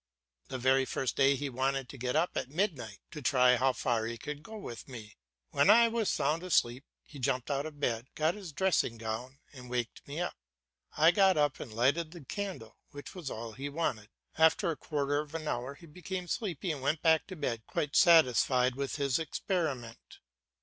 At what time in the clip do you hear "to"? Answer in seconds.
1.89-1.97, 3.11-3.21, 17.27-17.35